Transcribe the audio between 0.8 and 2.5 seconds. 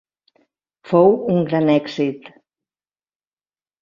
Fou un gran èxit.